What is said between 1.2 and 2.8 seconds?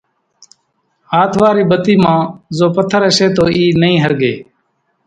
واري ٻتي مان زو